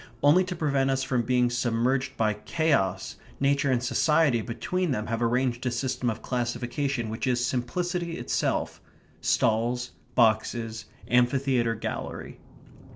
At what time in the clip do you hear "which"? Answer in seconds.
7.11-7.27